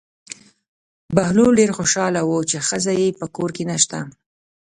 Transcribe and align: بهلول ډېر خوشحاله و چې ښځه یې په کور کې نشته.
بهلول 1.15 1.51
ډېر 1.59 1.71
خوشحاله 1.77 2.21
و 2.25 2.31
چې 2.49 2.57
ښځه 2.67 2.91
یې 3.01 3.17
په 3.19 3.25
کور 3.35 3.49
کې 3.55 3.63
نشته. 3.71 3.99